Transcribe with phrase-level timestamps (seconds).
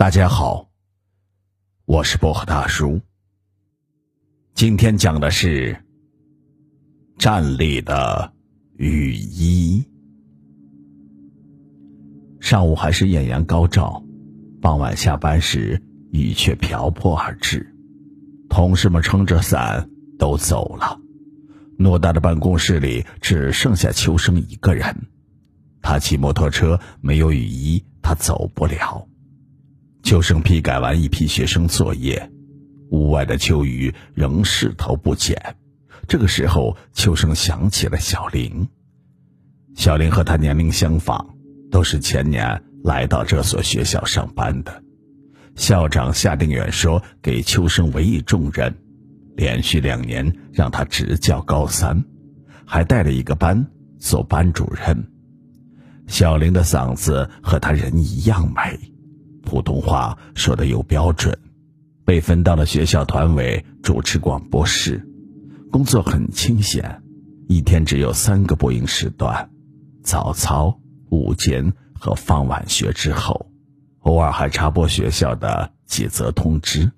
[0.00, 0.70] 大家好，
[1.84, 3.02] 我是薄荷大叔。
[4.54, 5.84] 今天讲的是
[7.18, 8.32] 站立的
[8.78, 9.86] 雨衣。
[12.40, 14.02] 上午还是艳阳高照，
[14.62, 17.74] 傍晚下班时雨却瓢泼而至，
[18.48, 20.98] 同事们撑着伞都走了，
[21.78, 25.08] 偌大的办公室里只剩下秋生一个人。
[25.82, 29.06] 他骑摩托车，没有雨衣，他走不了。
[30.02, 32.30] 秋生批改完一批学生作业，
[32.90, 35.56] 屋外的秋雨仍势头不减。
[36.08, 38.66] 这个时候，秋生想起了小玲。
[39.76, 41.24] 小玲和他年龄相仿，
[41.70, 44.82] 都是前年来到这所学校上班的。
[45.54, 48.74] 校长夏定远说，给秋生委以重任，
[49.36, 52.02] 连续两年让他执教高三，
[52.64, 53.64] 还带了一个班
[53.98, 55.06] 做班主任。
[56.08, 58.89] 小玲的嗓子和他人一样美。
[59.50, 61.36] 普通话说的又标准，
[62.04, 65.04] 被分到了学校团委主持广播室，
[65.72, 67.02] 工作很清闲，
[67.48, 69.50] 一天只有三个播音时段：
[70.04, 70.78] 早操、
[71.10, 73.50] 午间和放晚学之后，
[74.02, 76.92] 偶尔还插播学校的几则通知。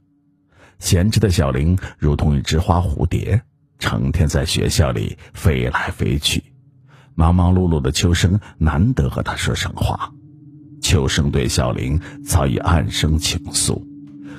[0.78, 3.40] 闲着的小玲如同一只花蝴蝶，
[3.78, 6.44] 成天在学校里飞来飞去。
[7.14, 10.12] 忙忙碌碌的秋生难得和他说上话。
[10.92, 13.82] 秋生对小玲早已暗生情愫，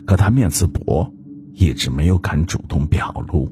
[0.05, 1.11] 可他面子薄，
[1.51, 3.51] 一直没有敢主动表露。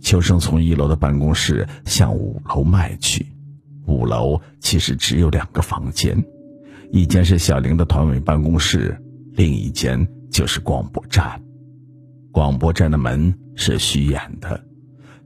[0.00, 3.26] 秋生从一楼的办公室向五楼迈去，
[3.86, 6.16] 五楼其实只有两个房间，
[6.92, 8.96] 一间是小玲的团委办公室，
[9.32, 11.42] 另一间就是广播站。
[12.30, 14.64] 广播站的门是虚掩的，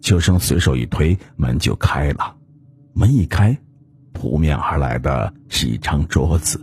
[0.00, 2.34] 秋生随手一推，门就开了。
[2.94, 3.54] 门一开。
[4.14, 6.58] 扑面而来的是一张桌子，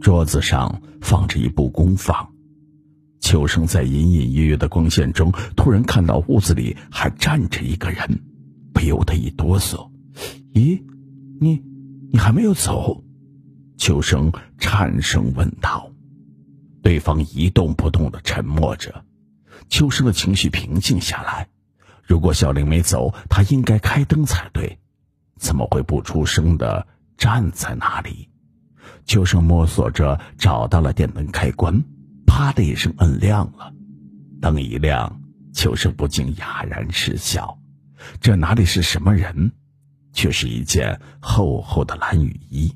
[0.00, 2.28] 桌子上放着一部功放。
[3.20, 8.20] 秋生在隐隐约约的光线中，突然看到屋子里还站着一个人，
[8.72, 9.90] 不由得一哆嗦。
[10.52, 10.82] 咦，
[11.40, 11.62] 你，
[12.12, 13.02] 你还没有走？
[13.78, 15.90] 秋生颤声问道。
[16.82, 19.04] 对方一动不动的沉默着。
[19.68, 21.48] 秋生的情绪平静下来。
[22.02, 24.80] 如果小玲没走，他应该开灯才对。
[25.42, 26.86] 怎么会不出声的
[27.18, 28.30] 站在那里？
[29.04, 31.82] 秋生摸索着找到了电灯开关，
[32.24, 33.74] 啪的一声摁亮了。
[34.40, 35.20] 灯一亮，
[35.52, 37.58] 秋生不禁哑然失笑。
[38.20, 39.50] 这哪里是什么人，
[40.12, 42.72] 却是一件厚厚的蓝雨衣，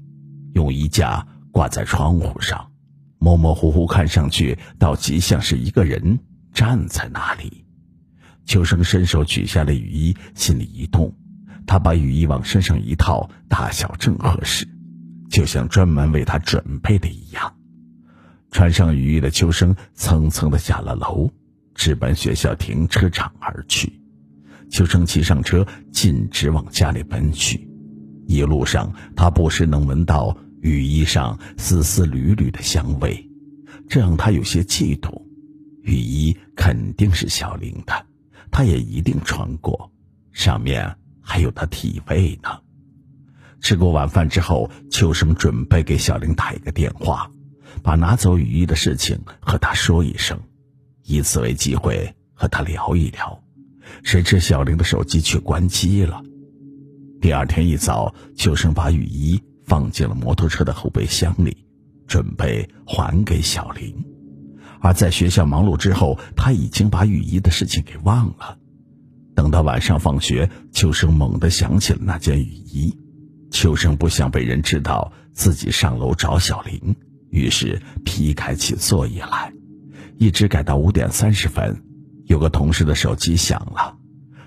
[0.52, 2.72] 用衣架挂在窗户上，
[3.18, 6.18] 模模糊糊看上去倒极像是一个人
[6.52, 7.64] 站在那里。
[8.44, 11.14] 秋生伸手取下了雨衣，心里一动。
[11.66, 14.66] 他把雨衣往身上一套，大小正合适，
[15.28, 17.54] 就像专门为他准备的一样。
[18.50, 21.30] 穿上雨衣的秋生蹭蹭的下了楼，
[21.74, 24.00] 直奔学校停车场而去。
[24.70, 27.68] 秋生骑上车，径直往家里奔去。
[28.26, 33.28] 一路上，他不时能闻到雨衣上丝丝缕缕的香味，
[33.88, 35.22] 这让他有些嫉妒。
[35.82, 38.06] 雨衣肯定是小玲的，
[38.50, 39.92] 他也一定穿过，
[40.32, 40.96] 上面。
[41.26, 42.48] 还有他体味呢。
[43.60, 47.28] 吃过晚饭之后，秋生准备给小玲打一个电话，
[47.82, 50.40] 把拿走雨衣的事情和他说一声，
[51.02, 53.42] 以此为机会和他聊一聊。
[54.04, 56.22] 谁知小玲的手机却关机了。
[57.20, 61.66] 第二天一早，秋生把雨衣放进了摩托车的后备箱里，
[62.06, 63.92] 准备还给小玲。
[64.80, 68.58] 而在学校忙碌之后，他已经把雨衣的事情给忘了。
[69.36, 72.98] 等到晚上放学，秋生猛地想起了那件雨衣。
[73.52, 76.96] 秋生不想被人知道自己上楼找小玲，
[77.30, 79.52] 于是批改起作业来，
[80.18, 81.84] 一直改到五点三十分。
[82.24, 83.96] 有个同事的手机响了，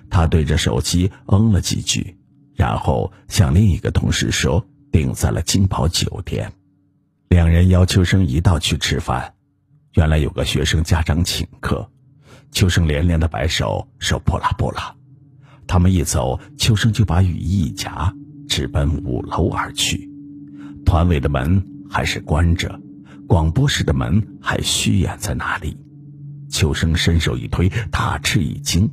[0.09, 2.17] 他对着手机嗯了几句，
[2.55, 6.51] 然后向另一个同事说订在了金宝酒店。
[7.29, 9.35] 两人邀秋生一道去吃饭。
[9.93, 11.89] 原来有个学生家长请客。
[12.51, 14.95] 秋生连连的摆手说：“不啦不啦。”
[15.67, 18.13] 他们一走，秋生就把雨衣一夹，
[18.47, 20.09] 直奔五楼而去。
[20.85, 22.79] 团委的门还是关着，
[23.27, 25.77] 广播室的门还虚掩在那里。
[26.49, 28.89] 秋生伸手一推，大吃一惊，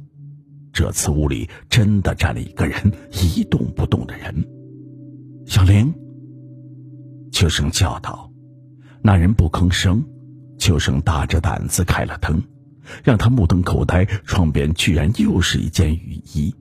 [0.73, 4.35] 这次屋里真的站了一个人，一动不动的人。
[5.47, 5.91] 小玲，
[7.33, 8.31] 秋生叫道。
[9.01, 10.05] 那人不吭声。
[10.59, 12.43] 秋生大着胆子开了灯。
[13.05, 16.55] 让他目瞪口呆，窗边居然又是一件雨衣，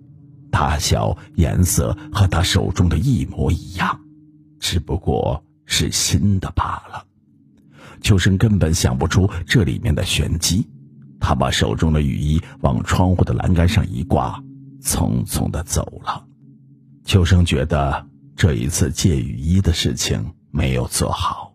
[0.52, 4.00] 大小、颜色和他手中的一模一样，
[4.60, 7.06] 只不过是新的罢了。
[8.02, 10.68] 秋生根本想不出这里面的玄机，
[11.20, 14.44] 他把手中的雨衣往窗户的栏杆上一挂，
[14.82, 16.26] 匆匆的走了。
[17.06, 18.06] 秋生觉得
[18.36, 21.54] 这一次借雨衣的事情没有做好，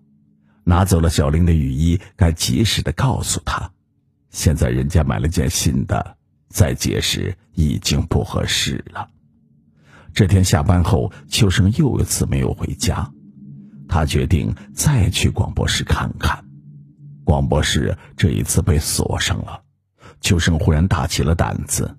[0.65, 3.71] 拿走了小玲的雨衣，该及时的告诉她，
[4.31, 6.17] 现在人家买了件新的，
[6.49, 9.09] 再解释已经不合适了。
[10.15, 13.11] 这天下班后，秋生又一次没有回家。
[13.89, 16.45] 他决定再去广播室看看，
[17.25, 19.63] 广播室这一次被锁上了。
[20.21, 21.97] 秋生忽然大起了胆子，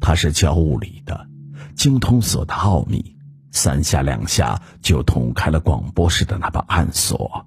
[0.00, 1.26] 他是教物理的，
[1.74, 3.16] 精通锁的奥秘，
[3.52, 7.46] 三下两下就捅开了广播室的那把暗锁。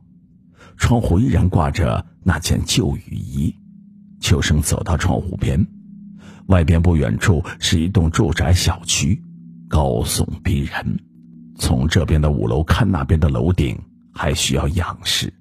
[0.78, 3.56] 窗户依然挂着那件旧雨衣。
[4.24, 5.68] 秋生走到窗户边，
[6.48, 9.22] 外边不远处是一栋住宅小区，
[9.68, 10.98] 高耸逼人。
[11.58, 13.78] 从这边的五楼看那边的楼顶，
[14.14, 15.31] 还需要仰视。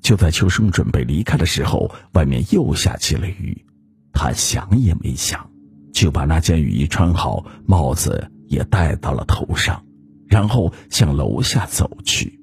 [0.00, 3.66] 就在秋生准备离开的时候，外面又下起了雨。
[4.12, 5.50] 他想也没想，
[5.92, 9.84] 就把那件雨衣穿好，帽子也戴到了头上，
[10.28, 12.38] 然后向楼下走去。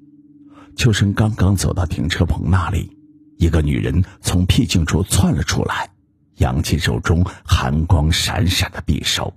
[0.76, 2.98] 秋生刚刚走到停车棚那里，
[3.40, 5.88] 一个女人从僻静处窜了出来，
[6.36, 9.32] 扬起手中寒光闪闪的匕首：“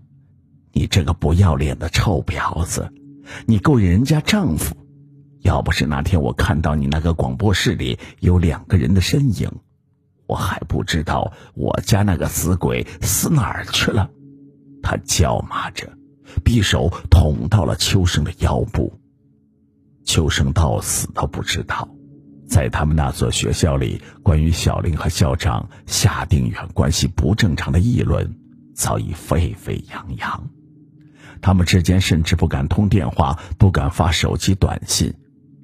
[0.73, 2.91] 你这个不要脸的臭婊子！”
[3.47, 4.75] 你勾引人家丈夫，
[5.39, 9.49] 要不是那天我看到你那个广播室里有两个人的身影，
[10.27, 14.09] 我还不知道我家那个死鬼死哪儿去了。
[14.81, 15.89] 他叫骂着，
[16.43, 18.99] 匕首捅到了秋生的腰部。
[20.03, 21.87] 秋生到死都不知道，
[22.47, 28.35] 在他们那所学校里，关于小林和校长夏定远关系不正常的议论
[28.75, 30.49] 早已沸沸扬扬。
[31.41, 35.13] 他们之间甚至不敢通电话，不敢发手机短信。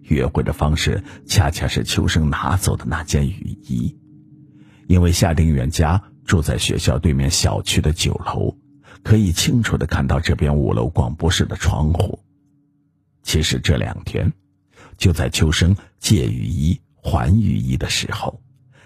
[0.03, 3.95] 约会的方式恰恰是秋生拿走的那件雨衣，
[4.87, 8.57] 因为夏定远家住在学校对面小区的九楼，
[9.03, 12.19] 可以清楚的看到这边五楼广播室的窗户。
[13.21, 14.33] 其实这两天，
[14.99, 18.39] 就在秋生借雨衣还雨衣的时候，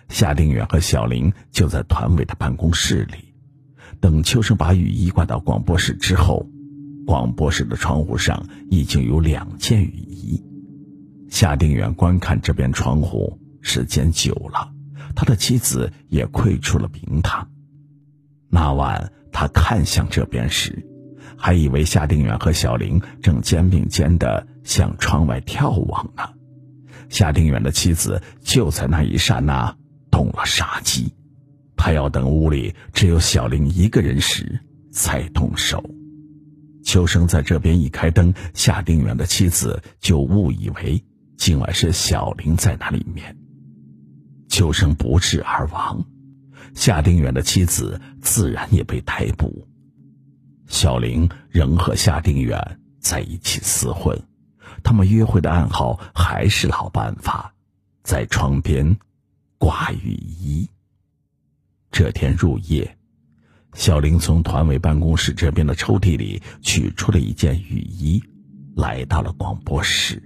[0.07, 3.33] 夏定远和小林就在团委的办公室里，
[4.00, 6.48] 等秋生把雨衣挂到广播室之后。
[7.06, 10.42] 广播室的窗户上已经有两件雨衣。
[11.30, 14.71] 夏定远观看这边窗户时间久了，
[15.13, 17.45] 他的妻子也窥出了名堂。
[18.48, 20.81] 那晚他看向这边时，
[21.36, 26.24] 还以为夏定远和小玲正肩并肩的向窗外眺望呢。
[27.10, 29.75] 夏定远的妻子就在那一刹那
[30.10, 31.13] 动了杀机，
[31.75, 34.60] 他要等屋里只有小玲一个人时
[34.92, 35.83] 才动手。
[36.83, 41.04] 秋生在这边一开灯，夏定远的妻子就误以为
[41.38, 43.38] 今晚是小林在那里面。
[44.50, 46.06] 秋生不治而亡，
[46.75, 49.68] 夏定远的妻子自然也被逮捕。
[50.68, 54.21] 小林仍和夏定远在一起厮混，
[54.83, 57.53] 他们约会的暗号还是老办法，
[58.03, 58.97] 在窗边
[59.57, 60.69] 挂雨衣。
[61.91, 62.97] 这天入夜。
[63.74, 68.24] 小林从团委办公室这边的抽屉里取出了一件雨衣，
[68.75, 70.21] 来到了广播室。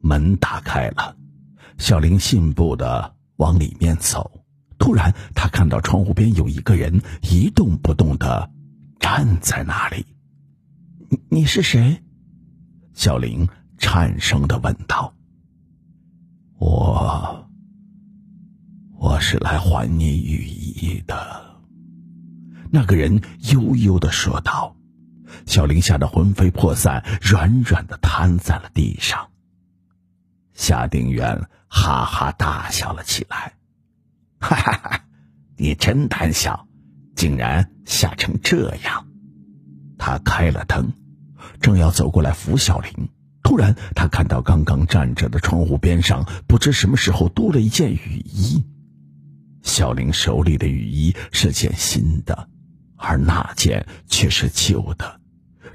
[0.00, 1.14] 门打开了，
[1.76, 4.30] 小林信步的往里面走。
[4.78, 8.50] 突然，他看到窗户边有一个人一动不动的
[8.98, 10.06] 站在那里。
[11.10, 12.00] “你你是谁？”
[12.98, 15.14] 小林颤声的问道。
[16.58, 17.48] “我，
[18.98, 21.60] 我是来还你雨衣的。”
[22.72, 24.74] 那个人悠悠的说道
[25.46, 29.28] ：“小林吓得魂飞魄散，软软的瘫在了地上。”
[30.52, 33.52] 夏定远哈哈大笑了起来
[34.42, 35.04] ：“哈哈哈，
[35.56, 36.66] 你真胆小，
[37.14, 39.06] 竟然吓成这样！”
[39.96, 40.92] 他开了灯，
[41.60, 43.08] 正要走过来扶小林，
[43.42, 48.64] 突然他看到刚刚站着的窗户边上，不知什么时候多了一件雨衣。
[49.62, 52.48] 小林手里的雨衣是件新的。
[53.00, 55.20] 而那件却是旧的，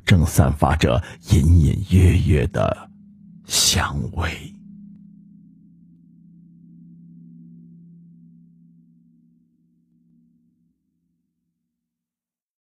[0.05, 2.89] 正散发着隐隐约约的
[3.45, 4.52] 香味